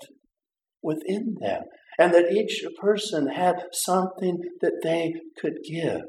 within 0.82 1.36
them, 1.40 1.64
and 1.98 2.14
that 2.14 2.32
each 2.32 2.64
person 2.80 3.28
had 3.28 3.56
something 3.72 4.38
that 4.62 4.80
they 4.82 5.12
could 5.38 5.58
give. 5.68 6.02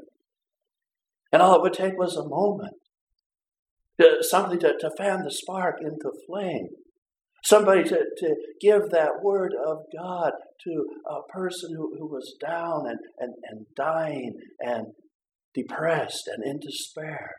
And 1.33 1.41
all 1.41 1.55
it 1.55 1.61
would 1.61 1.73
take 1.73 1.97
was 1.97 2.15
a 2.15 2.27
moment, 2.27 2.75
something 4.21 4.59
to, 4.59 4.73
to 4.79 4.91
fan 4.97 5.23
the 5.23 5.31
spark 5.31 5.77
into 5.81 6.11
flame. 6.27 6.67
Somebody 7.43 7.83
to, 7.83 8.03
to 8.17 8.35
give 8.59 8.89
that 8.91 9.23
word 9.23 9.53
of 9.65 9.77
God 9.97 10.31
to 10.63 10.85
a 11.07 11.31
person 11.31 11.71
who, 11.75 11.95
who 11.97 12.07
was 12.07 12.35
down 12.45 12.87
and, 12.87 12.99
and, 13.19 13.33
and 13.49 13.65
dying 13.75 14.33
and 14.59 14.87
depressed 15.53 16.27
and 16.27 16.43
in 16.43 16.59
despair. 16.59 17.31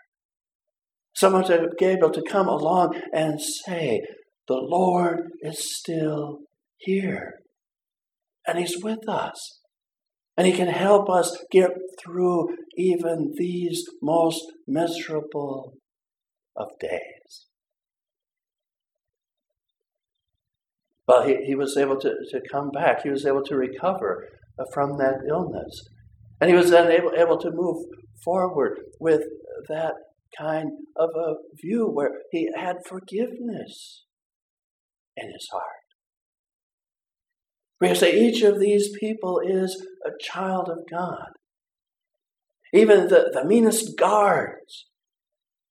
Someone 1.15 1.45
to 1.45 1.69
able 1.81 2.11
to 2.11 2.23
come 2.23 2.49
along 2.49 3.01
and 3.13 3.41
say, 3.41 4.01
The 4.47 4.55
Lord 4.55 5.31
is 5.43 5.77
still 5.77 6.39
here. 6.77 7.41
And 8.47 8.59
He's 8.59 8.83
with 8.83 9.09
us. 9.09 9.61
And 10.37 10.47
He 10.47 10.53
can 10.53 10.69
help 10.69 11.11
us 11.11 11.37
get 11.51 11.71
through 12.03 12.49
even 12.77 13.33
these 13.37 13.85
most 14.01 14.45
miserable 14.67 15.75
of 16.59 16.69
days. 16.81 17.47
But 21.07 21.27
he, 21.27 21.37
he 21.47 21.55
was 21.55 21.77
able 21.79 21.99
to, 22.01 22.15
to 22.31 22.41
come 22.53 22.71
back. 22.71 23.03
He 23.03 23.11
was 23.11 23.25
able 23.25 23.43
to 23.45 23.57
recover 23.57 24.27
from 24.75 24.99
that 24.99 25.21
illness. 25.29 25.89
And 26.41 26.51
he 26.51 26.57
was 26.57 26.71
then 26.71 26.91
able, 26.91 27.13
able 27.17 27.39
to 27.39 27.51
move 27.51 27.87
forward 28.23 28.81
with 29.01 29.23
that 29.69 29.95
kind 30.37 30.71
of 30.97 31.11
a 31.17 31.35
view 31.63 31.87
where 31.87 32.11
he 32.31 32.51
had 32.55 32.77
forgiveness 32.87 34.05
in 35.17 35.33
his 35.33 35.49
heart. 35.51 35.65
We 37.81 37.95
say 37.95 38.21
each 38.21 38.43
of 38.43 38.61
these 38.61 38.91
people 38.99 39.41
is 39.45 39.87
a 40.05 40.11
child 40.21 40.69
of 40.69 40.79
God. 40.91 41.29
Even 42.75 43.09
the, 43.09 43.31
the 43.33 43.47
meanest 43.47 43.97
guards 43.97 44.88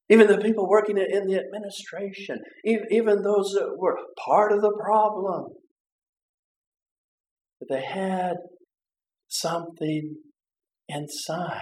even 0.10 0.28
the 0.28 0.38
people 0.38 0.70
working 0.70 0.98
in 0.98 1.28
the 1.28 1.38
administration, 1.38 2.40
even 2.64 3.22
those 3.24 3.52
that 3.54 3.76
were 3.78 3.98
part 4.26 4.52
of 4.52 4.62
the 4.62 4.72
problem, 4.80 5.48
they 7.70 7.82
had 7.82 8.36
something 9.28 10.16
inside. 10.88 11.62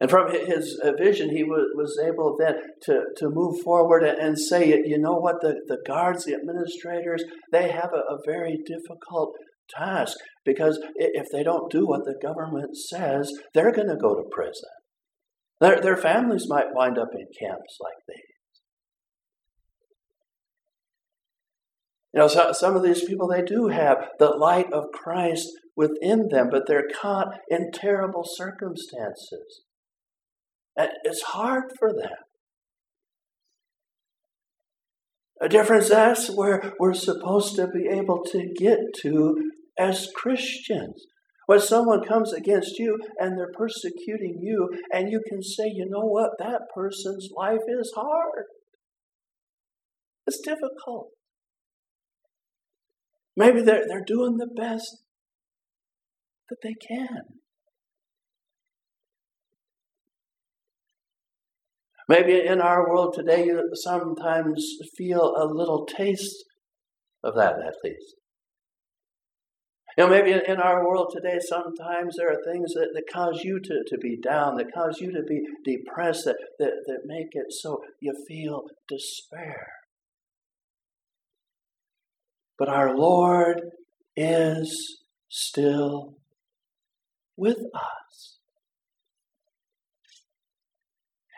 And 0.00 0.10
from 0.10 0.32
his 0.32 0.78
uh, 0.82 0.92
vision, 0.98 1.30
he 1.30 1.44
was 1.44 1.98
able 2.04 2.36
then 2.38 2.56
to, 2.82 3.04
to 3.16 3.30
move 3.30 3.60
forward 3.62 4.02
and 4.02 4.38
say, 4.38 4.82
you 4.84 4.98
know 4.98 5.14
what, 5.14 5.40
the, 5.40 5.60
the 5.66 5.78
guards, 5.86 6.24
the 6.24 6.34
administrators, 6.34 7.24
they 7.52 7.70
have 7.70 7.90
a, 7.94 8.14
a 8.14 8.18
very 8.26 8.58
difficult 8.66 9.34
task 9.70 10.18
because 10.44 10.78
if 10.96 11.26
they 11.32 11.42
don't 11.42 11.70
do 11.70 11.86
what 11.86 12.04
the 12.04 12.16
government 12.20 12.76
says, 12.76 13.32
they're 13.54 13.72
going 13.72 13.88
to 13.88 13.96
go 13.96 14.14
to 14.14 14.28
prison. 14.30 14.68
Their, 15.60 15.80
their 15.80 15.96
families 15.96 16.48
might 16.48 16.74
wind 16.74 16.98
up 16.98 17.10
in 17.14 17.26
camps 17.38 17.78
like 17.80 17.94
these. 18.08 18.34
You 22.12 22.20
know, 22.20 22.28
so, 22.28 22.52
some 22.52 22.76
of 22.76 22.82
these 22.82 23.04
people, 23.04 23.28
they 23.28 23.42
do 23.42 23.68
have 23.68 24.08
the 24.18 24.30
light 24.30 24.72
of 24.72 24.92
Christ 24.92 25.48
within 25.76 26.28
them, 26.28 26.48
but 26.50 26.62
they're 26.66 26.88
caught 27.00 27.40
in 27.48 27.72
terrible 27.72 28.22
circumstances. 28.24 29.62
And 30.76 30.90
it's 31.02 31.22
hard 31.22 31.72
for 31.78 31.92
them. 31.92 32.12
A 35.40 35.48
difference 35.48 35.88
that's 35.88 36.30
where 36.30 36.72
we're 36.78 36.94
supposed 36.94 37.56
to 37.56 37.66
be 37.66 37.88
able 37.90 38.22
to 38.26 38.48
get 38.56 38.78
to 39.02 39.50
as 39.76 40.08
Christians. 40.14 41.06
When 41.46 41.60
someone 41.60 42.04
comes 42.04 42.32
against 42.32 42.78
you 42.78 42.98
and 43.18 43.36
they're 43.36 43.52
persecuting 43.52 44.38
you, 44.40 44.70
and 44.92 45.10
you 45.10 45.20
can 45.28 45.42
say, 45.42 45.64
you 45.66 45.86
know 45.88 46.06
what, 46.06 46.38
that 46.38 46.62
person's 46.74 47.28
life 47.36 47.60
is 47.68 47.92
hard. 47.94 48.44
It's 50.26 50.40
difficult. 50.40 51.10
Maybe 53.36 53.60
they're, 53.60 53.84
they're 53.86 54.04
doing 54.04 54.38
the 54.38 54.46
best 54.46 55.02
that 56.48 56.58
they 56.62 56.74
can. 56.74 57.22
Maybe 62.08 62.40
in 62.46 62.60
our 62.60 62.88
world 62.88 63.14
today, 63.14 63.46
you 63.46 63.70
sometimes 63.74 64.76
feel 64.96 65.34
a 65.36 65.46
little 65.46 65.86
taste 65.86 66.44
of 67.22 67.34
that, 67.34 67.54
at 67.66 67.74
least. 67.82 68.14
You 69.96 70.04
know, 70.04 70.10
maybe 70.10 70.32
in 70.32 70.56
our 70.56 70.84
world 70.84 71.12
today, 71.14 71.38
sometimes 71.40 72.16
there 72.16 72.28
are 72.28 72.42
things 72.52 72.74
that, 72.74 72.88
that 72.94 73.04
cause 73.12 73.42
you 73.44 73.60
to, 73.60 73.84
to 73.86 73.98
be 73.98 74.16
down, 74.16 74.56
that 74.56 74.74
cause 74.74 75.00
you 75.00 75.12
to 75.12 75.22
be 75.22 75.42
depressed, 75.64 76.24
that, 76.24 76.36
that, 76.58 76.72
that 76.86 77.00
make 77.04 77.28
it 77.32 77.46
so 77.50 77.80
you 78.00 78.12
feel 78.26 78.64
despair. 78.88 79.68
But 82.58 82.68
our 82.68 82.96
Lord 82.96 83.70
is 84.16 85.00
still 85.28 86.16
with 87.36 87.58
us. 87.58 88.38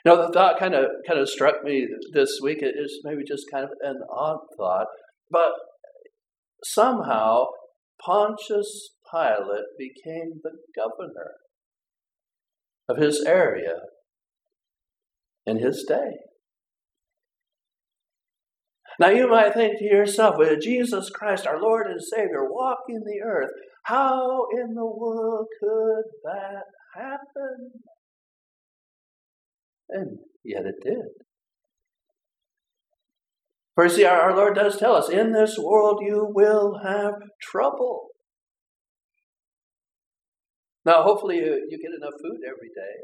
Now, 0.06 0.14
the 0.16 0.32
thought 0.32 0.58
kind 0.58 0.74
of 0.74 0.84
kind 1.06 1.18
of 1.18 1.28
struck 1.28 1.64
me 1.64 1.86
this 2.12 2.38
week. 2.40 2.58
It 2.62 2.76
is 2.78 3.00
maybe 3.02 3.24
just 3.26 3.50
kind 3.50 3.64
of 3.64 3.70
an 3.82 4.00
odd 4.08 4.38
thought, 4.56 4.86
but 5.30 5.50
somehow 6.62 7.46
Pontius 8.06 8.90
Pilate 9.10 9.66
became 9.76 10.40
the 10.42 10.52
governor 10.76 11.32
of 12.88 12.98
his 12.98 13.24
area 13.26 13.80
in 15.44 15.58
his 15.58 15.84
day. 15.88 16.12
Now 19.00 19.08
you 19.08 19.28
might 19.28 19.54
think 19.54 19.78
to 19.78 19.84
yourself, 19.84 20.36
with 20.38 20.62
Jesus 20.62 21.10
Christ, 21.10 21.46
our 21.46 21.60
Lord 21.60 21.88
and 21.88 22.00
Savior, 22.00 22.48
walking 22.48 23.02
the 23.04 23.20
earth, 23.26 23.50
how 23.82 24.46
in 24.52 24.74
the 24.74 24.86
world 24.86 25.46
could 25.60 26.04
that 26.24 26.62
happen? 26.94 27.72
And 29.90 30.18
yet 30.44 30.62
it 30.64 30.76
did. 30.82 31.25
For 33.76 33.84
you 33.84 33.90
see, 33.90 34.04
our, 34.04 34.18
our 34.18 34.34
Lord 34.34 34.56
does 34.56 34.78
tell 34.78 34.96
us, 34.96 35.08
in 35.10 35.32
this 35.32 35.56
world 35.58 36.00
you 36.02 36.26
will 36.34 36.80
have 36.82 37.12
trouble. 37.40 38.08
Now, 40.84 41.02
hopefully, 41.02 41.36
you, 41.36 41.66
you 41.68 41.78
get 41.78 41.94
enough 41.96 42.14
food 42.22 42.40
every 42.46 42.68
day. 42.68 42.96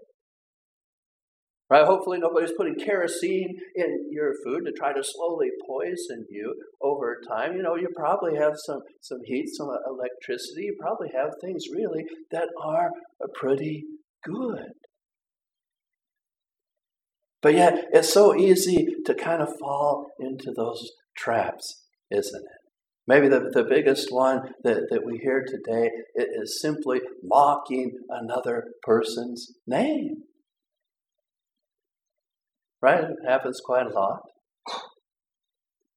Right? 1.68 1.84
Hopefully, 1.84 2.18
nobody's 2.18 2.52
putting 2.56 2.76
kerosene 2.76 3.56
in 3.76 4.08
your 4.10 4.32
food 4.44 4.64
to 4.64 4.72
try 4.72 4.92
to 4.92 5.02
slowly 5.02 5.48
poison 5.66 6.24
you 6.30 6.54
over 6.80 7.20
time. 7.28 7.54
You 7.54 7.62
know, 7.62 7.76
you 7.76 7.88
probably 7.94 8.36
have 8.38 8.54
some, 8.56 8.80
some 9.02 9.18
heat, 9.24 9.46
some 9.52 9.68
electricity. 9.86 10.64
You 10.64 10.76
probably 10.80 11.08
have 11.14 11.30
things 11.42 11.64
really 11.74 12.04
that 12.30 12.48
are 12.62 12.90
pretty 13.34 13.84
good. 14.24 14.72
But 17.42 17.54
yet, 17.54 17.86
it's 17.92 18.12
so 18.12 18.34
easy 18.36 18.86
to 19.04 19.14
kind 19.14 19.42
of 19.42 19.58
fall 19.58 20.06
into 20.20 20.52
those 20.56 20.92
traps, 21.16 21.82
isn't 22.10 22.40
it? 22.42 22.58
Maybe 23.06 23.26
the, 23.26 23.50
the 23.52 23.64
biggest 23.64 24.12
one 24.12 24.54
that, 24.62 24.86
that 24.90 25.04
we 25.04 25.18
hear 25.18 25.44
today 25.44 25.90
is 26.14 26.60
simply 26.60 27.00
mocking 27.22 27.98
another 28.08 28.66
person's 28.82 29.54
name. 29.66 30.22
Right? 32.80 33.02
It 33.02 33.16
happens 33.28 33.60
quite 33.64 33.86
a 33.86 33.94
lot. 33.94 34.20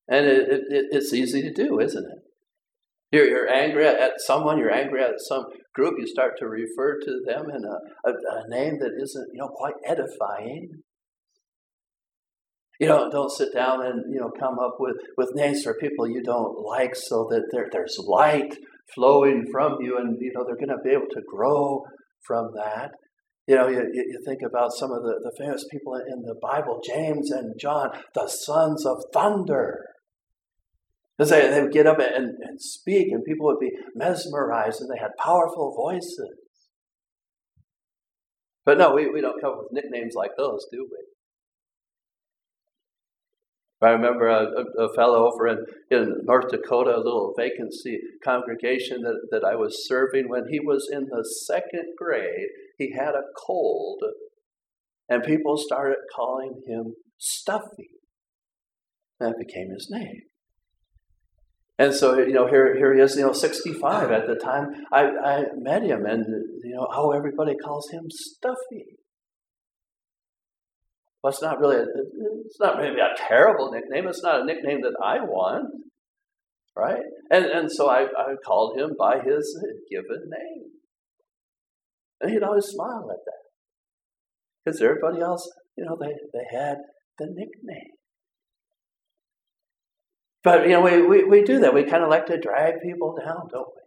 And 0.08 0.26
it, 0.26 0.48
it, 0.48 0.86
it's 0.90 1.12
easy 1.12 1.42
to 1.42 1.52
do, 1.52 1.80
isn't 1.80 2.04
it? 2.04 2.18
You're, 3.12 3.28
you're 3.28 3.52
angry 3.52 3.86
at 3.86 4.20
someone, 4.20 4.58
you're 4.58 4.74
angry 4.74 5.02
at 5.02 5.14
some 5.18 5.44
group, 5.74 5.94
you 5.98 6.06
start 6.06 6.38
to 6.38 6.46
refer 6.46 6.98
to 7.00 7.20
them 7.24 7.50
in 7.50 7.64
a, 7.64 8.10
a, 8.10 8.12
a 8.12 8.48
name 8.48 8.78
that 8.80 8.92
isn't, 9.00 9.28
you 9.32 9.40
know, 9.40 9.48
quite 9.48 9.74
edifying. 9.84 10.70
You 12.78 12.88
know, 12.88 13.10
don't 13.10 13.30
sit 13.30 13.54
down 13.54 13.84
and, 13.86 14.12
you 14.12 14.20
know, 14.20 14.30
come 14.38 14.58
up 14.58 14.76
with, 14.78 14.96
with 15.16 15.34
names 15.34 15.62
for 15.62 15.74
people 15.80 16.08
you 16.08 16.22
don't 16.22 16.58
like 16.60 16.94
so 16.94 17.26
that 17.30 17.48
there, 17.50 17.68
there's 17.72 17.98
light 18.06 18.54
flowing 18.94 19.46
from 19.50 19.78
you 19.80 19.98
and, 19.98 20.18
you 20.20 20.32
know, 20.34 20.44
they're 20.44 20.56
going 20.56 20.68
to 20.68 20.82
be 20.84 20.90
able 20.90 21.08
to 21.12 21.22
grow 21.26 21.84
from 22.22 22.50
that. 22.54 22.90
You 23.46 23.54
know, 23.54 23.68
you, 23.68 23.82
you 23.94 24.20
think 24.26 24.42
about 24.42 24.72
some 24.72 24.90
of 24.90 25.02
the, 25.02 25.20
the 25.22 25.32
famous 25.38 25.64
people 25.70 25.94
in 25.94 26.22
the 26.22 26.34
Bible, 26.42 26.80
James 26.84 27.30
and 27.30 27.58
John, 27.58 27.90
the 28.14 28.26
sons 28.28 28.84
of 28.84 29.04
thunder. 29.12 29.84
They, 31.18 31.24
they 31.24 31.62
would 31.62 31.72
get 31.72 31.86
up 31.86 31.98
and, 31.98 32.34
and 32.42 32.60
speak, 32.60 33.10
and 33.10 33.24
people 33.24 33.46
would 33.46 33.60
be 33.60 33.72
mesmerized, 33.94 34.80
and 34.80 34.90
they 34.90 35.00
had 35.00 35.12
powerful 35.18 35.74
voices. 35.74 36.36
But 38.66 38.78
no, 38.78 38.94
we, 38.94 39.08
we 39.08 39.20
don't 39.20 39.40
come 39.40 39.52
up 39.52 39.58
with 39.62 39.72
nicknames 39.72 40.14
like 40.14 40.32
those, 40.36 40.66
do 40.70 40.86
we? 40.90 41.15
I 43.82 43.90
remember 43.90 44.26
a, 44.28 44.84
a, 44.84 44.94
fellow 44.94 45.30
over 45.30 45.48
in, 45.48 45.58
in 45.90 46.20
North 46.24 46.48
Dakota, 46.50 46.96
a 46.96 46.98
little 46.98 47.34
vacancy 47.36 47.98
congregation 48.24 49.02
that, 49.02 49.28
that 49.30 49.44
I 49.44 49.54
was 49.54 49.86
serving, 49.86 50.28
when 50.28 50.48
he 50.50 50.60
was 50.60 50.88
in 50.90 51.08
the 51.10 51.22
second 51.46 51.94
grade, 51.98 52.48
he 52.78 52.94
had 52.94 53.14
a 53.14 53.22
cold, 53.46 54.02
and 55.10 55.22
people 55.22 55.58
started 55.58 55.98
calling 56.14 56.62
him 56.66 56.94
Stuffy. 57.18 57.90
That 59.20 59.34
became 59.38 59.70
his 59.70 59.88
name. 59.90 60.22
And 61.78 61.92
so, 61.92 62.18
you 62.18 62.32
know, 62.32 62.46
here, 62.46 62.74
here 62.76 62.94
he 62.94 63.00
is, 63.02 63.16
you 63.16 63.22
know, 63.22 63.32
65 63.32 64.10
at 64.10 64.26
the 64.26 64.36
time 64.36 64.68
I, 64.90 65.04
I 65.04 65.42
met 65.54 65.82
him, 65.82 66.06
and, 66.06 66.24
you 66.64 66.74
know, 66.74 66.88
how 66.90 67.10
everybody 67.10 67.54
calls 67.62 67.90
him 67.90 68.06
Stuffy. 68.08 68.96
Well, 71.22 71.32
it's 71.32 71.42
not 71.42 71.58
really, 71.58 71.76
a, 71.76 71.86
it's 72.46 72.60
not 72.60 72.78
maybe 72.78 73.00
a 73.00 73.28
terrible 73.28 73.72
nickname. 73.72 74.06
It's 74.06 74.22
not 74.22 74.40
a 74.40 74.44
nickname 74.44 74.80
that 74.82 74.96
I 75.02 75.18
want, 75.20 75.66
right? 76.76 77.02
And, 77.30 77.44
and 77.44 77.72
so 77.72 77.88
I, 77.90 78.02
I 78.02 78.34
called 78.44 78.78
him 78.78 78.90
by 78.98 79.18
his 79.18 79.60
given 79.90 80.30
name. 80.30 80.70
And 82.20 82.30
he'd 82.30 82.44
always 82.44 82.66
smile 82.66 83.08
at 83.10 83.24
that. 83.24 83.42
Because 84.64 84.80
everybody 84.80 85.20
else, 85.20 85.50
you 85.76 85.84
know, 85.84 85.96
they, 86.00 86.14
they 86.32 86.56
had 86.56 86.78
the 87.18 87.26
nickname. 87.26 87.92
But, 90.44 90.62
you 90.62 90.70
know, 90.70 90.82
we, 90.82 91.02
we, 91.02 91.24
we 91.24 91.42
do 91.42 91.58
that. 91.60 91.74
We 91.74 91.82
kind 91.84 92.04
of 92.04 92.08
like 92.10 92.26
to 92.26 92.38
drag 92.38 92.74
people 92.80 93.16
down, 93.18 93.48
don't 93.50 93.66
we? 93.74 93.82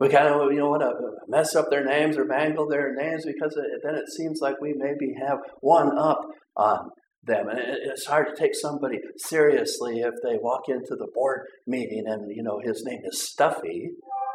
We 0.00 0.08
kind 0.08 0.28
of, 0.28 0.50
you 0.50 0.58
know, 0.58 0.70
want 0.70 0.82
to 0.82 0.92
mess 1.28 1.54
up 1.54 1.66
their 1.70 1.84
names 1.84 2.16
or 2.16 2.24
mangle 2.24 2.66
their 2.66 2.94
names 2.94 3.24
because 3.26 3.54
it, 3.56 3.80
then 3.84 3.94
it 3.94 4.08
seems 4.16 4.40
like 4.40 4.60
we 4.60 4.74
maybe 4.76 5.14
have 5.20 5.38
one 5.60 5.96
up 5.98 6.22
on 6.56 6.90
them. 7.22 7.48
And 7.48 7.58
it, 7.58 7.78
it's 7.84 8.06
hard 8.06 8.28
to 8.28 8.42
take 8.42 8.54
somebody 8.54 8.98
seriously 9.16 10.00
if 10.00 10.14
they 10.24 10.38
walk 10.40 10.62
into 10.68 10.96
the 10.98 11.08
board 11.14 11.42
meeting 11.66 12.04
and, 12.06 12.34
you 12.34 12.42
know, 12.42 12.60
his 12.64 12.82
name 12.84 13.00
is 13.04 13.22
Stuffy. 13.22 13.90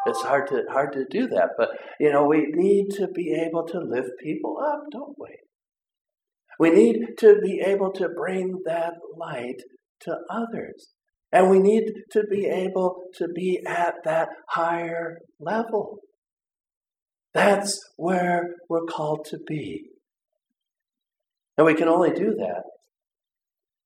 It's 0.05 0.21
hard 0.21 0.47
to 0.49 0.61
hard 0.69 0.93
to 0.93 1.05
do 1.09 1.27
that, 1.29 1.49
but 1.57 1.69
you 1.99 2.11
know 2.11 2.27
we 2.27 2.45
need 2.53 2.89
to 2.91 3.07
be 3.07 3.33
able 3.33 3.65
to 3.65 3.79
lift 3.79 4.11
people 4.21 4.57
up, 4.63 4.83
don't 4.91 5.15
we? 5.17 5.35
We 6.59 6.69
need 6.69 7.17
to 7.19 7.39
be 7.43 7.61
able 7.65 7.91
to 7.93 8.09
bring 8.15 8.61
that 8.65 8.93
light 9.17 9.61
to 10.01 10.17
others. 10.29 10.93
And 11.35 11.49
we 11.49 11.59
need 11.59 11.91
to 12.11 12.23
be 12.31 12.45
able 12.45 13.07
to 13.15 13.27
be 13.27 13.59
at 13.67 13.95
that 14.05 14.29
higher 14.47 15.17
level. 15.37 15.97
That's 17.33 17.77
where 17.97 18.55
we're 18.69 18.85
called 18.85 19.25
to 19.31 19.39
be. 19.45 19.83
And 21.57 21.67
we 21.67 21.73
can 21.73 21.89
only 21.89 22.11
do 22.11 22.35
that 22.37 22.63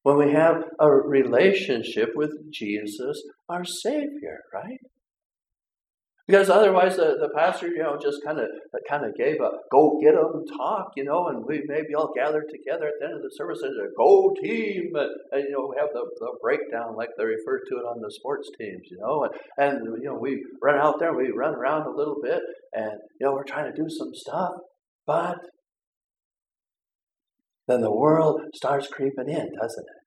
when 0.03 0.17
we 0.17 0.31
have 0.31 0.57
a 0.79 0.91
relationship 0.91 2.09
with 2.13 2.29
Jesus, 2.53 3.19
our 3.49 3.65
Savior, 3.65 4.41
right? 4.53 4.79
Because 6.29 6.47
otherwise, 6.47 6.95
the, 6.95 7.17
the 7.19 7.29
pastor, 7.35 7.69
you 7.69 7.81
know, 7.81 7.97
just 7.99 8.23
kind 8.23 8.37
of 8.37 8.45
kind 8.87 9.03
of 9.03 9.15
gave 9.15 9.41
a 9.41 9.49
go 9.71 9.99
get 9.99 10.13
them 10.13 10.45
talk, 10.59 10.91
you 10.95 11.03
know, 11.03 11.29
and 11.29 11.43
we 11.43 11.63
maybe 11.65 11.95
all 11.95 12.13
gathered 12.15 12.45
together 12.51 12.85
at 12.85 12.93
the 12.99 13.05
end 13.05 13.15
of 13.15 13.23
the 13.23 13.31
service 13.33 13.61
and 13.63 13.73
said, 13.75 13.89
"Go 13.97 14.31
team!" 14.39 14.91
And, 14.93 15.09
and, 15.31 15.43
you 15.49 15.53
know, 15.53 15.73
we 15.73 15.75
have 15.79 15.89
the, 15.91 16.05
the 16.19 16.37
breakdown 16.39 16.95
like 16.95 17.09
they 17.17 17.25
refer 17.25 17.57
to 17.57 17.75
it 17.77 17.81
on 17.81 17.99
the 17.99 18.11
sports 18.11 18.47
teams, 18.59 18.83
you 18.91 18.99
know, 18.99 19.23
and, 19.57 19.79
and 19.81 20.03
you 20.03 20.07
know 20.07 20.19
we 20.21 20.45
run 20.61 20.77
out 20.77 20.99
there, 20.99 21.15
we 21.17 21.31
run 21.31 21.55
around 21.55 21.87
a 21.87 21.97
little 21.97 22.17
bit, 22.21 22.41
and 22.73 22.99
you 23.19 23.25
know 23.25 23.33
we're 23.33 23.43
trying 23.43 23.65
to 23.65 23.75
do 23.75 23.89
some 23.89 24.11
stuff, 24.13 24.51
but 25.07 25.39
then 27.67 27.81
the 27.81 27.91
world 27.91 28.41
starts 28.53 28.87
creeping 28.87 29.29
in, 29.29 29.49
doesn't 29.59 29.85
it? 29.87 29.98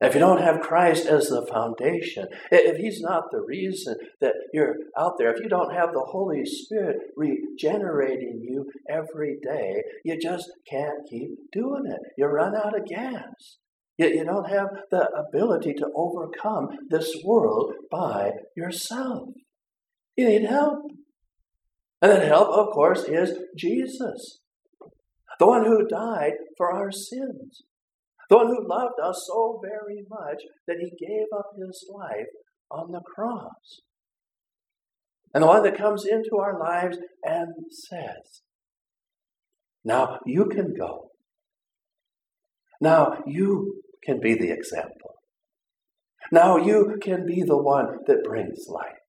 If 0.00 0.14
you 0.14 0.20
don't 0.20 0.40
have 0.40 0.60
Christ 0.60 1.06
as 1.06 1.28
the 1.28 1.46
foundation, 1.46 2.26
if 2.50 2.78
He's 2.78 3.00
not 3.02 3.24
the 3.30 3.42
reason 3.42 3.96
that 4.20 4.32
you're 4.52 4.76
out 4.98 5.18
there, 5.18 5.30
if 5.30 5.40
you 5.42 5.48
don't 5.48 5.74
have 5.74 5.92
the 5.92 6.06
Holy 6.08 6.44
Spirit 6.46 6.96
regenerating 7.16 8.40
you 8.42 8.70
every 8.88 9.36
day, 9.42 9.82
you 10.04 10.18
just 10.18 10.50
can't 10.68 11.06
keep 11.08 11.30
doing 11.52 11.84
it. 11.86 12.00
You 12.16 12.26
run 12.26 12.56
out 12.56 12.78
of 12.78 12.86
gas. 12.86 13.58
You, 13.98 14.24
don't 14.24 14.48
have 14.48 14.68
the 14.90 15.10
ability 15.10 15.74
to 15.74 15.90
overcome 15.94 16.68
this 16.88 17.14
world 17.22 17.74
by 17.90 18.30
yourself. 18.56 19.28
You 20.16 20.26
need 20.26 20.44
help. 20.46 20.90
And 22.00 22.10
that 22.10 22.26
help, 22.26 22.48
of 22.48 22.72
course, 22.72 23.04
is 23.04 23.38
Jesus, 23.58 24.40
the 25.38 25.46
one 25.46 25.66
who 25.66 25.86
died 25.86 26.32
for 26.56 26.72
our 26.72 26.90
sins. 26.90 27.64
The 28.30 28.36
one 28.36 28.46
who 28.46 28.68
loved 28.68 29.00
us 29.02 29.24
so 29.26 29.60
very 29.60 30.04
much 30.08 30.42
that 30.68 30.76
he 30.78 30.90
gave 31.04 31.26
up 31.36 31.50
his 31.58 31.84
life 31.92 32.28
on 32.70 32.92
the 32.92 33.00
cross. 33.00 33.80
And 35.34 35.42
the 35.42 35.48
one 35.48 35.64
that 35.64 35.76
comes 35.76 36.06
into 36.06 36.36
our 36.36 36.58
lives 36.58 36.96
and 37.24 37.52
says, 37.70 38.42
Now 39.84 40.20
you 40.24 40.46
can 40.46 40.74
go. 40.78 41.10
Now 42.80 43.22
you 43.26 43.82
can 44.04 44.20
be 44.20 44.34
the 44.34 44.52
example. 44.52 45.16
Now 46.30 46.56
you 46.56 46.98
can 47.02 47.26
be 47.26 47.42
the 47.42 47.60
one 47.60 47.98
that 48.06 48.22
brings 48.24 48.66
light. 48.68 48.99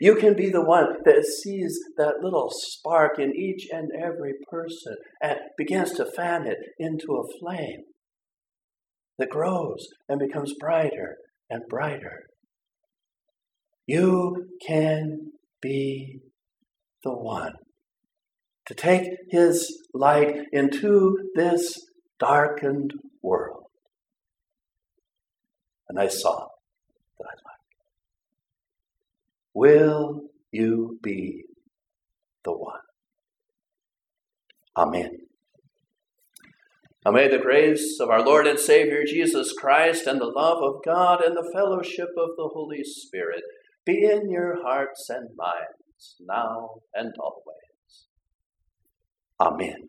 You 0.00 0.16
can 0.16 0.34
be 0.34 0.50
the 0.50 0.64
one 0.64 0.96
that 1.04 1.24
sees 1.24 1.78
that 1.96 2.20
little 2.22 2.50
spark 2.50 3.18
in 3.18 3.34
each 3.34 3.68
and 3.72 3.90
every 3.98 4.34
person 4.50 4.96
and 5.22 5.38
begins 5.56 5.92
to 5.92 6.04
fan 6.04 6.46
it 6.46 6.58
into 6.78 7.14
a 7.14 7.38
flame 7.40 7.82
that 9.18 9.30
grows 9.30 9.86
and 10.08 10.18
becomes 10.18 10.54
brighter 10.58 11.16
and 11.48 11.62
brighter. 11.68 12.24
You 13.86 14.48
can 14.66 15.32
be 15.62 16.20
the 17.02 17.12
one 17.12 17.52
to 18.66 18.74
take 18.74 19.08
his 19.30 19.86
light 19.94 20.36
into 20.52 21.16
this 21.34 21.78
darkened 22.18 22.92
world. 23.22 23.64
And 25.88 25.98
I 25.98 26.08
saw 26.08 26.48
that. 27.20 27.55
Will 29.56 30.20
you 30.52 30.98
be 31.02 31.46
the 32.44 32.52
one? 32.52 32.82
Amen. 34.76 35.12
Now 37.02 37.12
may 37.12 37.28
the 37.28 37.38
grace 37.38 37.96
of 37.98 38.10
our 38.10 38.22
Lord 38.22 38.46
and 38.46 38.58
Savior 38.58 39.04
Jesus 39.06 39.54
Christ 39.58 40.06
and 40.06 40.20
the 40.20 40.26
love 40.26 40.58
of 40.62 40.84
God 40.84 41.24
and 41.24 41.34
the 41.34 41.50
fellowship 41.54 42.10
of 42.18 42.36
the 42.36 42.50
Holy 42.52 42.84
Spirit 42.84 43.44
be 43.86 44.04
in 44.04 44.30
your 44.30 44.62
hearts 44.62 45.08
and 45.08 45.30
minds 45.34 46.16
now 46.20 46.72
and 46.92 47.14
always. 47.18 48.08
Amen. 49.40 49.84